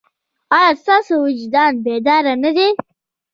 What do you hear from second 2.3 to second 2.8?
نه دی؟